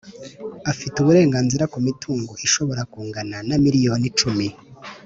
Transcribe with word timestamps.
afite 0.71 0.95
uburenganzira 0.99 1.69
ku 1.73 1.77
mitungo 1.87 2.31
ishobora 2.45 2.81
kungana 2.93 3.37
na 3.47 3.55
miliyoni 3.63 4.05
icumi 4.11 4.47